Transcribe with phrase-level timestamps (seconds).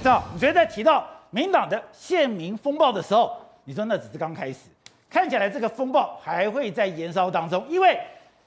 [0.00, 0.22] 知道？
[0.32, 4.60] 你觉得在提到民党的宪民风暴的时候，你说那只是刚开始，
[5.08, 7.98] 看起来这个风暴还会在延烧当中，因为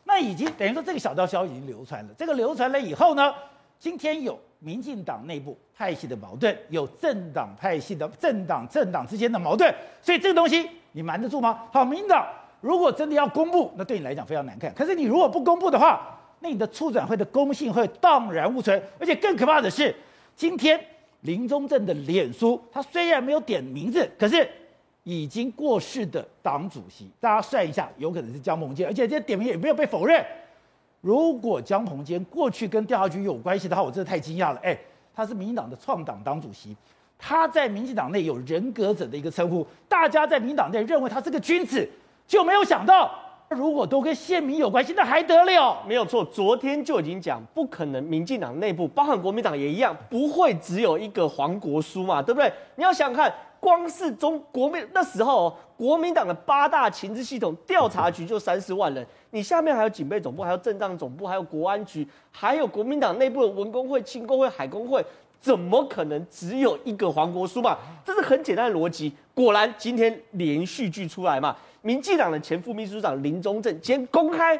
[0.06, 2.10] 那已经等于说这个小道消息已经流传了。
[2.18, 3.34] 这个流传了以后呢，
[3.80, 11.66] 今天有民进党内部派系的矛盾，有政党派系的政党政党之间的矛盾，所以这个东西你瞒得住吗？
[11.72, 12.28] 好，民党
[12.62, 14.74] 如果真的要公布，那对你来讲非常难看。
[14.74, 19.96] 可是你如果不公布的话，那你的促转会的公信会荡然无存，而且更可怕的是，
[20.36, 20.80] 今天
[21.24, 24.48] 林宗正的脸书，他虽然没有点名字，可是
[25.04, 30.24] 已经过世的党主席，大家算一下，有可能是江鹏坚，而且这点名也没有被否认。
[31.02, 34.60] 如果江鹏坚过去跟调查局有关系的话，我真的太惊讶了。
[34.64, 34.78] 哎，
[35.14, 36.76] 他是民进党的创党党主席，
[37.18, 41.90] 他在民进党内有人格者的一个称呼，大家在民党内认为他是个君子，
[42.28, 43.23] 就没有想到。
[43.54, 45.84] 如果都跟宪民有关系，那还得了？
[45.88, 48.04] 没有错，昨天就已经讲，不可能。
[48.04, 52.52] 民进党内部，包含国民党也一样，不会只有一个黄国书嘛，对不对？
[52.76, 65.04] 你要想看，光是中国民那时候，国民党的八大情治系统调查局就三十万人，你下面还有警备总部，还有政战总部，还有国安局，还有国民党内部的文工会、青工会、海工会，
[65.44, 67.78] 怎么可能只有一个黄国书嘛？
[68.06, 69.12] 这是很简单的逻辑。
[69.34, 71.54] 果然，今天连续剧出来嘛。
[71.82, 74.58] 民进党的前副秘书长林宗正今天公开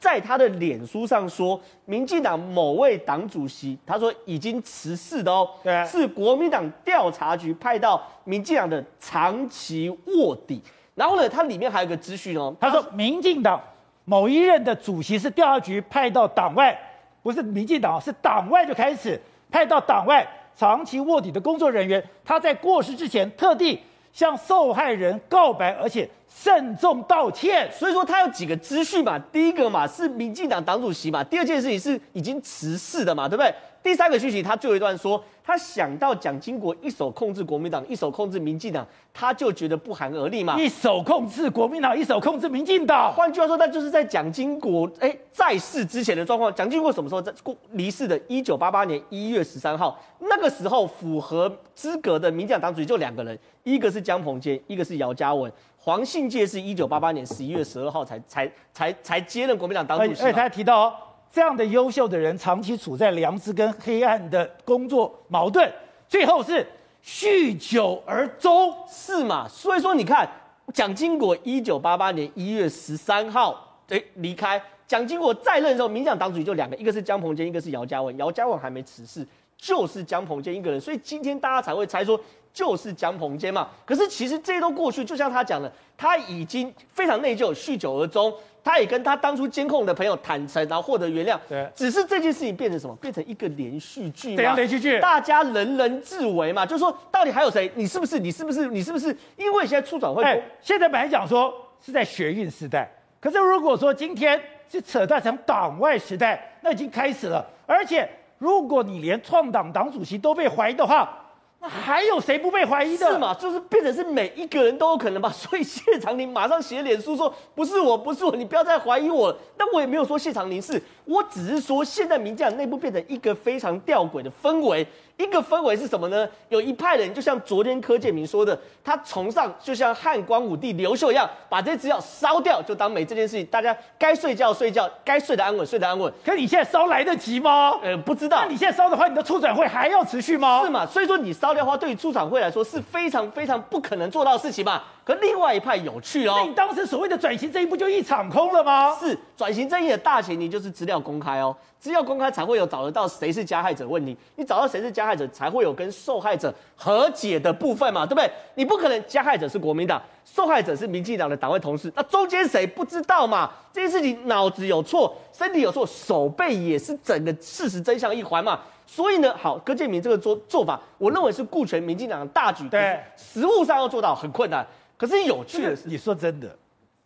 [0.00, 5.48] 在他的脸书上说，民进党某位党主席，他说已经辞世的哦，
[5.86, 10.60] 是国民党调查局派到民进党的长期卧底。
[10.96, 13.60] 然后呢，他里面还有个资讯哦，他说民进党
[14.04, 16.76] 某一任的主席是调查局派到党外，
[17.22, 19.20] 不是民进党，是党外就开始
[19.54, 23.80] 派到党外长期卧底的工作人员，他在过世之前特地
[24.12, 26.10] 向受害人告白，而且。
[26.36, 29.16] 慎重道歉，所以说他有几个资讯嘛？
[29.30, 33.54] 第一个嘛是民进党党主席嘛，第二件事情是已经辞世的嘛，对不对？
[33.84, 40.58] 第三个讯息，他最后一段说，他想到蒋经国一手控制国民党，一手控制民进党，他就觉得不寒而栗嘛。
[40.58, 46.52] 一手控制国民党，一手控制民进党，换句话说，那就是在蒋经国哎在世之前的状况。
[46.54, 48.18] 蒋经国什么时候在过离世的？
[48.26, 55.52] 一九八八年一月十三号，那个时候符合资格的民进党党主席就两个人，一个是江鹏坚，一个是姚嘉文。
[55.84, 60.22] 黄信介是一九八八年十一月十二号才才才才接任国民党党主席。
[60.22, 60.94] 而且他还提到哦，
[61.30, 65.70] 这样的优秀的人，长期处在良知跟黑暗的工作矛盾，
[66.08, 66.66] 最后是
[67.04, 69.46] 酗酒而终，是嘛？
[69.46, 70.26] 所以说，你看
[70.72, 78.16] 蒋经国一九八八年一月十三号诶离开，蒋经国在任的时候，民进党党主席就两个，一个是江鹏坚，一个是姚嘉文。
[78.16, 79.26] 姚嘉文还没辞世，
[79.58, 82.18] 就是江鹏坚一个人，所以今天大家才会猜说。
[82.54, 88.32] 就是江鹏坚嘛，可是其实这些都过去，就像他讲的，他已经非常内疚，酗酒而终。
[88.62, 91.38] 他也跟他当初监控的朋友坦诚，然后获得原谅。
[91.46, 92.96] 对，只是这件事情变成什么？
[92.96, 94.34] 变成一个连续剧。
[94.34, 94.98] 连续剧？
[95.00, 97.70] 大家人人自危嘛，就是说，到底还有谁？
[97.74, 98.18] 你是不是？
[98.18, 98.66] 你是不是？
[98.68, 99.14] 你是不是？
[99.36, 101.52] 因为现在出转会，哎，现在本来讲说
[101.84, 102.90] 是在学运时代，
[103.20, 107.46] 可是如果说今天是扯断成党外时代，那已经开始了。
[107.66, 111.23] 而且如果你连创党党主席都被怀疑的话，
[111.68, 113.10] 还有谁不被怀疑的？
[113.10, 113.34] 是嘛？
[113.34, 115.30] 就是变成是每一个人都有可能吧。
[115.30, 124.86] 所以谢长廷马上写脸书说：“不是我，不是我，你不要再怀疑我了。”但我也没有说谢长廷是，我只是说现在名将内部变成一个非常吊诡的氛围。
[125.16, 126.28] 一个氛围是什么呢？
[126.48, 133.46] 有一派人就像昨天柯建明说的，他崇尚就像汉光武帝刘秀一样，把这些资料烧掉，就当没这件事情。
[133.46, 136.12] 大家该睡觉睡觉，该睡得安稳睡得安稳。
[136.24, 137.78] 可你现在烧来得及吗？
[137.82, 138.38] 呃，不知道。
[138.42, 140.62] 那你现在烧的话，你的促转会还要持续吗？
[140.64, 140.84] 是嘛？
[140.84, 144.82] 所以说你烧掉的话，对于促转会来说是非常非常不可能做到的事情嘛。
[145.04, 148.96] 可另外一派有趣哦，那你当时所谓的转型这一步就一场空了吗？
[148.98, 158.30] 是转型正义的大前提就是资料公开哦，资料公开才会有找得到谁是加害者问题，你找到谁是加害者，才会有跟受害者和解的部分嘛，对不对？
[158.54, 163.50] 你不可能加害者是国民党，受害者是民进党的党外同事，那中间谁不知道嘛？
[163.72, 168.60] 这件事情脑子有错，身体有错，手背也是整个事实真相一环嘛。
[168.86, 174.64] 所以呢，好，柯建铭这个做做法，我认为是顾全民进党的大局，对，实务上要做到很困难。
[174.96, 176.54] 可是有趣的是，你说真的，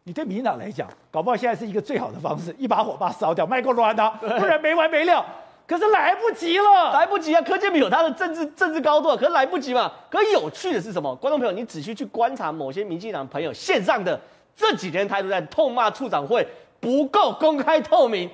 [0.03, 5.25] 你对民进党来讲，搞不好现在是一个最好的方式，一把火把它烧掉，卖够乱的，不然没完没了。
[5.69, 7.43] 可是来不及了，来不及啊！
[7.43, 9.93] 柯建铭有他的政治政治高度，可是来不及嘛。
[10.11, 11.15] 可有趣的是什么？
[11.17, 14.19] 观众朋友，你仔细去观察某些民进党朋友线上的
[14.57, 16.49] 这几天态度，在痛骂处长会
[16.81, 18.31] 不够公开透明，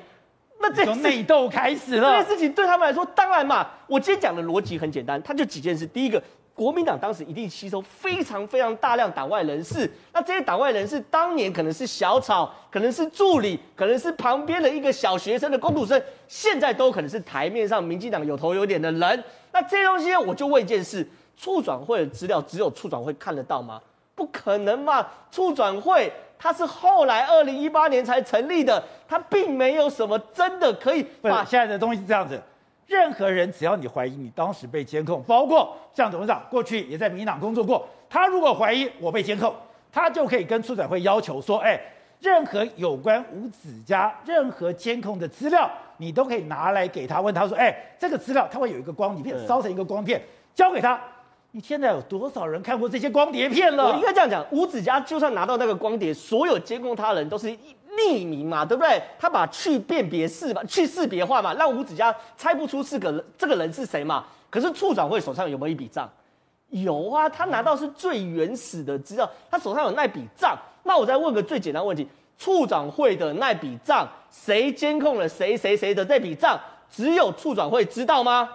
[0.61, 2.13] 那这内斗开始了。
[2.13, 3.69] 这件事情对他们来说，当然嘛。
[3.89, 5.85] 我今天讲的逻辑很简单，他就几件事。
[5.85, 6.23] 第一个。
[6.55, 19.25] 国民党当时一定吸收非常非常大量党外人士，那这些党外人士当年可能是小草，可能是助理，可能是旁边的一个小学生的工读生，现在都可能是台面上民进党有头有脸的人。
[19.53, 21.07] 那这些东西我就问一件事：
[21.37, 23.81] 促转会的资料只有促转会看得到吗？
[24.15, 25.05] 不可能嘛！
[25.33, 32.41] 促转会它是后来二零一八年才成立的，它并没有什么真的可以把现在的东西是这样子。
[32.87, 39.55] 任何人只要你怀疑你当时被监控，包括像董事长过去也在民进党工作过，他如果怀疑我被监控，
[39.91, 41.81] 他就可以跟出展会要求说：哎，
[42.21, 50.23] 任何有关吴子嘉任何监控的资料，你都可以拿来给他，问他说：哎，这个资料他会有一个光碟片，烧成一个光片，
[50.55, 51.01] 交给他。
[51.53, 53.87] 你现在有多少人看过这些光碟片了？
[53.87, 57.49] 我应该这样讲，吴子嘉就算拿到那个光碟，所有监控他人都是
[57.99, 59.03] 匿名嘛，对不对？
[59.19, 64.25] 他把去辨别式嘛，去识别化嘛，让吴子嘉猜不出是个人这个人是谁嘛。
[64.51, 66.09] 可是处长会手上有没有一笔账？
[66.71, 70.57] 有啊，他拿到是最原始的资料，他手上有那笔账。
[70.83, 72.07] 那我再问个最简单问题：
[72.39, 76.59] 处长会的那笔账，谁监控了谁谁谁的这笔账？
[76.91, 78.49] 只有处长会知道吗？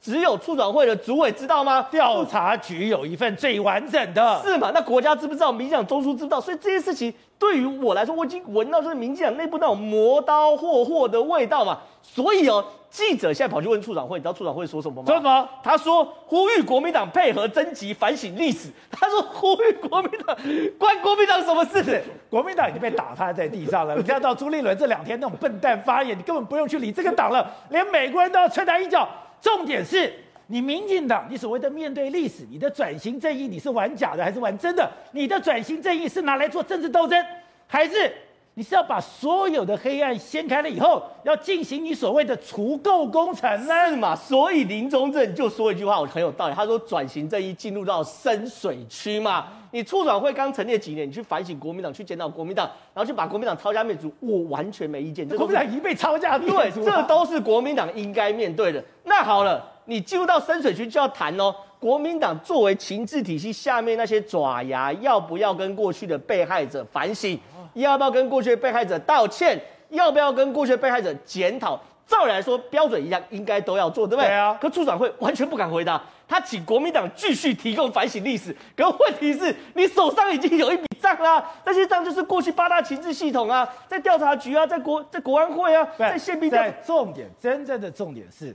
[0.00, 1.82] 只有促转会的主委知道吗？
[1.90, 4.70] 调查局有一份最完整的，是吗？
[4.72, 5.52] 那国家知不知道？
[5.52, 6.40] 民进党中枢知不知道？
[6.40, 11.78] 所以这些事情对于我来说，我已经闻到就是民进党内部那种磨刀霍霍的味道嘛。
[12.02, 15.06] 所以哦，记者现在跑去问促转会，你知道促转会说什么吗？
[15.06, 15.48] 说什么？
[15.62, 18.70] 他说呼吁国民党配合征集反省历史。
[18.90, 20.34] 他说呼吁国民党，
[20.78, 22.02] 关国民党什么事？
[22.30, 23.94] 国民党已经被打趴在地上了。
[23.96, 29.06] 你看到朱立伦这两天那种笨蛋发言，你根本不用去理这个党了，连美国人都要踹他一脚。
[29.40, 30.12] 重点是
[30.48, 34.90] 你民进党，你所谓的面对历史，你的转型正义，你是玩假的还是玩真的？
[35.12, 37.24] 你的转型正义是拿来做政治斗争，
[37.66, 38.12] 还是
[38.54, 43.88] 你是要把所有的黑暗掀开了以后，要进行你所谓的除垢工程呢？
[43.88, 44.14] 是嘛？
[44.14, 46.54] 所以林宗正就说一句话，我很有道理。
[46.54, 49.46] 他说转型正义进入到深水区嘛。
[49.70, 55.26] 你促转会刚成立几年，你去反省国民党，去检讨国民党，然后去把国民党抄家灭族，我完全没意见。
[55.28, 58.82] 这国民党已经被抄家灭族，对，这都是国民党应该面对的。
[59.04, 61.54] 那好了，你进入到深水区就要谈哦。
[61.80, 67.40] 国民党作为情治体系下面那些爪牙，要不要跟过去的被害者反省？
[67.72, 69.58] 要不要跟过去的被害者道歉？
[69.88, 71.80] 要不要跟过去的被害者检讨？
[72.06, 74.28] 照理来说，标准一样，应该都要做，对不对？
[74.28, 74.58] 对啊。
[74.60, 76.02] 可处长会完全不敢回答。
[76.28, 86.50] 他请国民党继续提供反省历史，可问题是你手上已经有一笔账啦， 那些账就是过去八大情治系统啊，在调查局啊，在国在国安会啊，在宪兵。
[86.50, 88.54] 在重点，真正的重点是，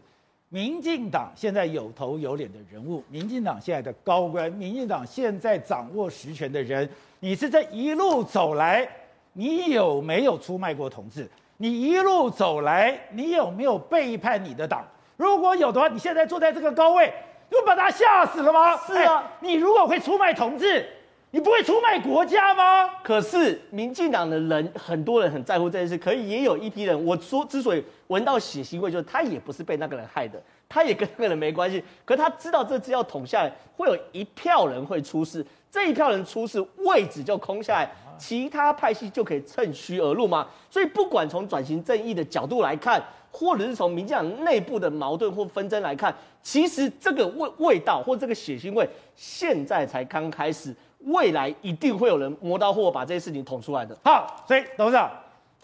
[0.55, 8.87] 民进党现在有头有脸的人物，民进党现在的高官，民进党现在掌握实权的人，你是这一路走来，
[9.33, 11.29] 你有没有出卖过同志？
[11.57, 14.87] 你一路走来，你有没有背叛你的党？
[15.17, 17.11] 如果有的话，你现在坐在这个高位。
[17.49, 18.77] 你不把他吓死了吗？
[18.87, 20.87] 是啊，你如果会出卖同志，
[21.35, 22.89] 你不会出卖国家吗？
[23.03, 31.83] 可是民进党的人，很多人很在乎这件事，可以也有一批人，我说之所以闻到血腥味，就是他也不是被那个人害的，他也跟那个人没关系。
[32.05, 40.47] 可他知道这次要捅下来，会有一票人会出事，这一票人出事，位置就空下来，其他派系就可以趁虚而入嘛。
[40.69, 43.03] 所以不管从转型正义的角度来看。
[43.37, 50.73] 或者是从民进党内部的矛盾或纷争来看，其实这个味味道或这个血腥味，现在才刚开始，
[51.05, 53.97] 未来一定会有人磨刀霍把这些事情捅出来的。
[54.03, 55.09] 好，所以董事长，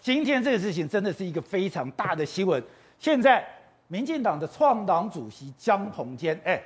[0.00, 2.62] 今天这个事情真的是一个非常大的新闻。
[2.98, 3.46] 现在
[3.88, 6.62] 民进党的创党主席江鹏坚，哎，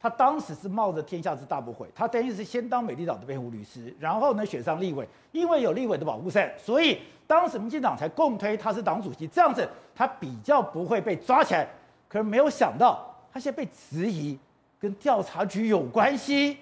[0.00, 6.98] 他当时是冒着天下之大不韪，他等于是先当美丽岛的辩护律师，然后呢选上立委，因为有立委的保护伞，所以。
[7.28, 11.68] 当时民进党才共推他是党主席，这样子他比较不会被抓起来。
[12.08, 14.38] 可是没有想到，他现在被质疑
[14.80, 16.56] 跟调查局有关系。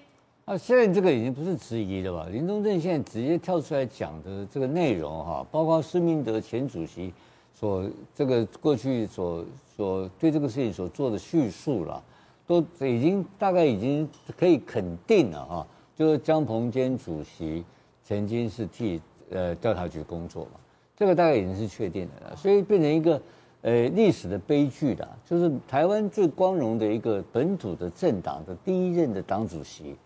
[0.47, 2.25] 啊，现在这个已经不是质疑了吧？
[2.31, 7.13] 林宗正现在直接跳出来讲的这个内容哈，包括施明德前主席
[7.53, 7.85] 所
[8.15, 9.43] 这个过去所
[9.75, 12.01] 所对这个事情所做的叙述了，
[12.45, 17.63] 都已经大概已经可以肯定了哈，就是江鹏坚主席
[18.03, 19.01] 曾经是替。
[19.29, 20.51] 呃，调查局工作嘛，
[20.95, 23.21] 这个大概已经是确定的了，所以变成一个
[23.61, 29.97] 呃历史的悲剧的，就是台湾最光荣的一个本土的政党的第一任的党主席，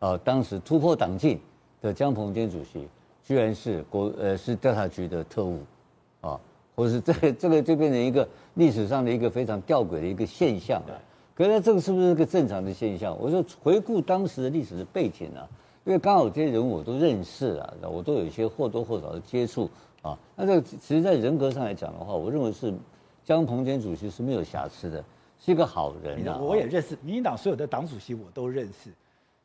[0.00, 1.38] 呃，当时突破党禁
[1.80, 2.88] 的江鹏坚主席，
[3.24, 5.60] 居然是国呃是调查局的特务，
[6.20, 6.38] 啊，
[6.74, 11.00] 或者是这个这个就变成一个历史上的一个非常吊诡的一个现象了。
[11.34, 13.16] 可是这个是不是一个正常的现象？
[13.18, 15.48] 我说回顾当时的历史的背景啊。
[15.86, 19.68] 因为刚好这些人我都认识啊，我都有一些或多或少的接触
[20.02, 20.16] 啊。
[20.36, 22.72] 那这个其实，在人格上来讲的话，我认为是
[23.24, 25.02] 江鹏坚主席是没有瑕疵的，
[25.38, 26.38] 是一个好人啊。
[26.38, 28.90] 我也认识民进党所有的党主席，我都认识。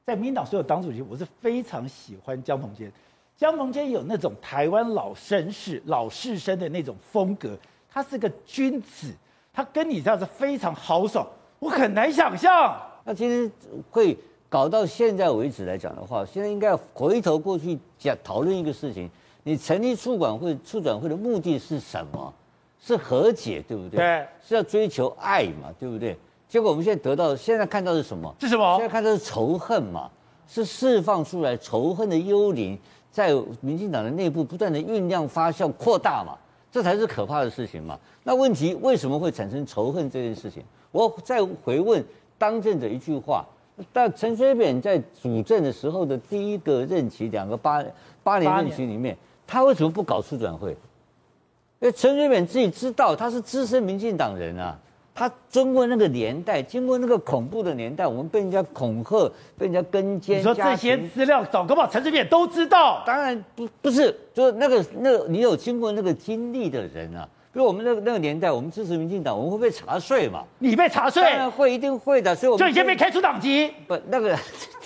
[0.05, 2.91] 在民进党所有党主席，我是非常喜欢江鹏坚。
[3.35, 7.57] 江鹏坚有那种台湾老绅士、老士绅的那种风格，
[7.89, 9.11] 他是个君子，
[9.51, 11.27] 他跟你这样子非常豪爽。
[11.57, 12.79] 我很难想象。
[13.03, 13.51] 那今天
[13.89, 14.15] 会
[14.47, 19.09] 搞到现在为止来讲的话，现在应该要回头过去讲讨论一个事情：
[19.41, 22.31] 你成立促管会、促转会的目的是什么？
[22.79, 23.97] 是和解，对不对？
[23.97, 26.15] 对，是要追求爱嘛，对不对？
[26.47, 28.33] 结果我们现在得到，现在看到是什么？
[28.39, 28.77] 是什么？
[28.77, 30.09] 现在看到是仇恨嘛，
[30.47, 32.77] 是释放出来仇恨的幽灵，
[33.11, 36.37] 在民进党的内部不断的酝酿、发酵、扩大嘛，
[36.71, 37.99] 这才是可怕的事情嘛。
[38.23, 40.63] 那问题为什么会产生仇恨这件事情？
[40.91, 42.01] 我再回问
[42.37, 43.43] 当政者一句话：
[43.91, 47.83] 但陈水扁在主政的时候的第一个任期，两个八
[48.23, 50.71] 八年任期里面，他为什么不搞促转会？
[51.79, 54.79] 因为陈水扁自己知道他是资深民进党人啊。
[55.17, 60.39] 他经过那个年代，经过那个恐怖的年代，我们被人家恐吓，被人家跟监。
[60.39, 63.01] 你说这些资料，早搞不好陈水扁都知道。
[63.07, 70.43] 当然不不是，就是那个那个你有经过那个经历的人啊，比如我们那个那个年代，我们支持民进党，我们会被查税嘛？
[70.59, 71.23] 你被查税？
[71.23, 72.35] 当然会，一定会的。
[72.35, 73.71] 所以我们就已经被开除党籍。
[73.87, 74.37] 不，那个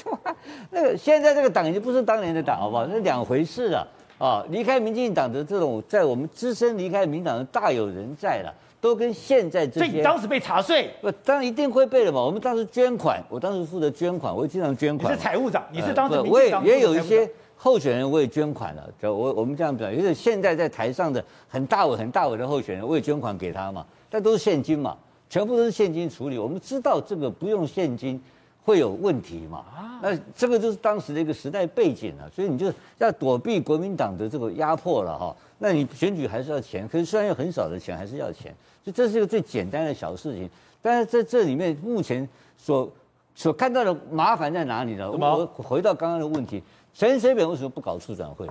[0.70, 2.86] 那个现在这个党已经不是当年的党，好不好？
[2.86, 3.88] 那两回事了
[4.20, 4.46] 啊！
[4.52, 8.54] 离开民进党的这种，在我们资深离开民进党的大有人在了。
[8.82, 12.22] 都跟现在这些，所以你当时被查税，不，当然一定会被的嘛。
[12.22, 15.12] 我们当时捐款，我当时负责捐款，我经常捐款。
[15.12, 18.90] 你是财务长，你是当时、呃、我也也有一些候选人，我也捐款了。
[19.02, 23.86] 就我我们这样讲，就是现在在台上的很大尾很大尾的候选人，我也捐款给他嘛。
[24.10, 24.98] 但都是现金嘛，
[25.30, 26.38] 全部都是现金处理。
[26.38, 28.20] 我们知道这个不用现金
[28.64, 29.60] 会有问题嘛。
[29.76, 32.30] 啊，那这个就是当时的一个时代背景了。
[32.30, 35.36] 所以你就要躲避国民党的这个压迫了哈。
[35.58, 38.56] 那你选举还是要钱，可是虽然有很少的钱，还是要钱。
[38.84, 40.50] 就这是一个最简单的小事情，
[40.82, 42.90] 但是在这里面目前所
[43.36, 45.12] 所看到的麻烦在哪里呢？
[45.12, 46.64] 我回到刚刚的问题，
[46.94, 48.50] 陈水扁为什么不搞处转会？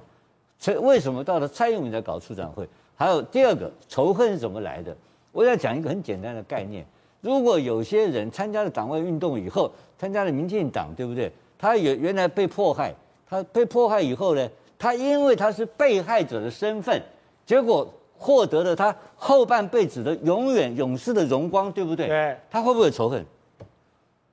[0.61, 2.69] 陈为什么到了蔡英文才搞处转会？
[2.95, 4.95] 还有第二个仇恨是怎么来的？
[5.31, 6.85] 我要讲一个很简单的概念：
[7.21, 11.33] 如果有些人参加了党外运动以后，参加了民进党，对不对？
[11.59, 12.95] 他原原来被迫害，
[13.29, 14.49] 他被迫害以后呢，
[14.79, 17.03] 他因为他是被害者的身份，
[17.47, 17.93] 结果。
[18.21, 22.09] 获得了他后半辈子的永远永世的荣光，对不对？
[22.09, 22.37] 对。
[22.51, 23.25] 他会不会有仇恨？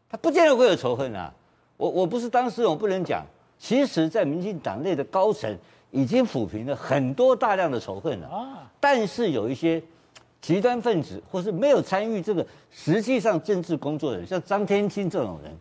[0.09, 1.31] 他不见得会有仇恨啊。
[1.77, 3.23] 我我不是当事人，我不能讲。
[3.59, 5.55] 其实，在民进党内的高层
[5.91, 8.67] 已经抚平了很多大量的仇恨了啊。
[8.79, 9.79] 但是有一些
[10.45, 15.51] 极端分子，或是没有参与这个实际上政治工作的人，像张天青这种人，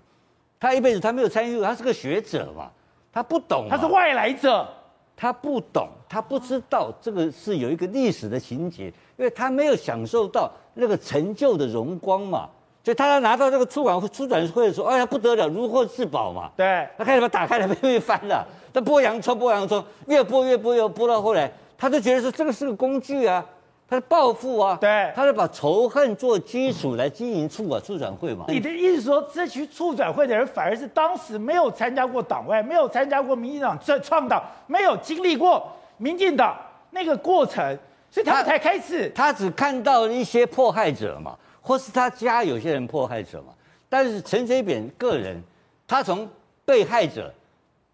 [0.60, 2.70] 他一辈子他没有参与，他是个学者嘛，
[3.10, 4.68] 他不懂，他是外来者。
[5.16, 8.86] 他不懂，他不知道这个是有一个历史的情节，
[9.16, 12.48] 因为他没有享受到那个成就的荣光嘛，
[12.82, 16.50] 所以他要拿到这个促管促转会的时候，哎呀不得了，如获至宝嘛。
[16.56, 21.48] 对，他开始把打开来，被 被翻了，他剥洋葱，剥洋葱，越剥越剥越剥到后来，
[21.78, 23.46] 他就觉得说这个是个工具啊。
[23.86, 28.46] 他是报复啊，对，他是把仇恨做基础来经营促啊促转会嘛。
[28.48, 36.56] 你的意思说，这群促转会的人反而是当时没有参加过党外，没有参加过民进党这创党，没有经历过民进党
[36.90, 37.78] 那个过程，
[38.10, 39.30] 所以他们才开始他。
[39.30, 43.52] 他只看到一些迫害者嘛，或是他家有些人迫害者嘛。
[43.90, 45.40] 但是陈水扁个人，
[45.86, 46.26] 他从
[46.64, 47.32] 被害者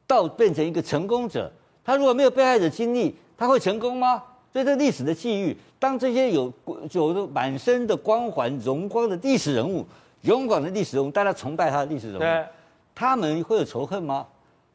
[0.06, 1.52] 到变成一个成功者，
[1.84, 4.22] 他如果没有被害者经历，他会成功吗？
[4.52, 5.56] 所以这历史的际遇。
[5.80, 6.52] 当这些有
[6.92, 9.84] 有的满身的光环荣光的历史人物，
[10.20, 12.46] 勇敢的历史人物，大家崇拜他的历史人物，
[12.94, 14.26] 他们会有仇恨吗？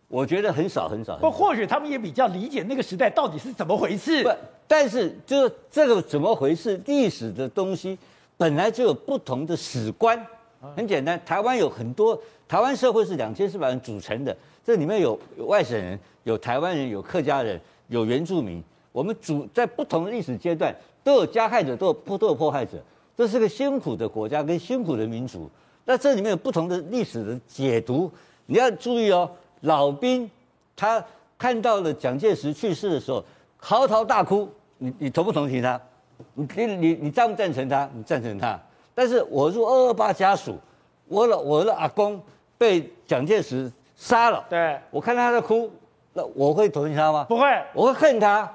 [0.08, 1.16] 我觉得很少很少。
[1.18, 4.24] 不，或许他们也比较理解那个时代到底是怎么回事。
[4.24, 4.30] 不，
[4.68, 6.82] 但是就这个怎么回事？
[6.86, 7.98] 历史的东西
[8.36, 10.20] 本来就有不同的史观。
[10.76, 18.64] 很简单，台湾有很多，台湾社会是两千四百万组成的，这里面有有外省人，有台湾人，有客家人，有原住民。
[18.92, 20.76] 我们主在不同的历史阶段。
[21.06, 22.82] 都有加害者，都有迫都有迫害者，
[23.16, 25.48] 这是个辛苦的国家跟辛苦的民族。
[25.86, 28.12] 那这里面有不同的历史的解读，
[28.48, 29.30] 你要注意哦。
[29.62, 30.30] 老兵
[30.76, 31.04] 他
[31.38, 33.24] 看到了蒋介石去世的时候，
[33.58, 34.50] 嚎啕大哭。
[34.80, 35.80] 你你同不同情他？
[36.34, 37.88] 你你你你赞不赞成他？
[37.94, 38.60] 你赞成他？
[38.96, 40.58] 但是我入二二八家属，
[41.08, 42.20] 我老我的阿公
[42.58, 45.72] 被蒋介石杀了，对，我看他在哭，
[46.14, 47.26] 那我会同情他吗？
[47.30, 48.52] 不会，我会恨他，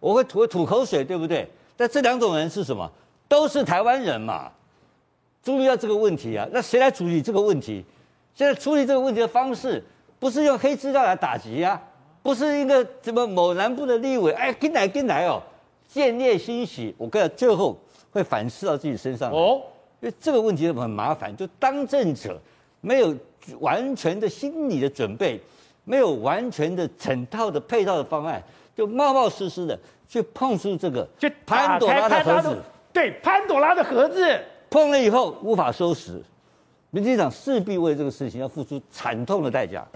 [0.00, 1.48] 我会吐吐口水，对不对？
[1.78, 2.90] 但这两种人是什么？
[3.28, 4.50] 都是台湾人嘛。
[5.42, 7.82] 注意到这个问题啊，那谁来处理这个问题？
[8.34, 9.82] 现在处理这个问题的方式，
[10.18, 11.80] 不是用黑资料来打击啊，
[12.22, 15.40] 不是一个什么某南部的立委，哎，跟来跟来哦，
[15.86, 16.94] 见猎欣喜。
[16.98, 17.78] 我跟最后
[18.10, 19.62] 会反噬到自己身上哦，
[20.00, 22.38] 因为这个问题很麻烦，就当政者
[22.80, 23.14] 没有
[23.60, 25.40] 完全的心理的准备，
[25.84, 28.42] 没有完全的整套的配套的方案，
[28.78, 29.76] 就冒冒失失的。
[30.06, 32.56] 去碰触这个，就潘朵拉的盒子，
[32.94, 36.22] 对，潘朵拉的盒子，碰了以后无法收拾，
[36.90, 39.86] 民进党势必为这个事情要付出惨痛的代价。